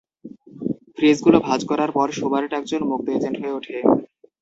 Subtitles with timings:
[0.95, 3.77] ফ্রিজগুলো ভাঁজ করার পর, শুবার্ট একজন মুক্ত এজেন্ট হয়ে ওঠে।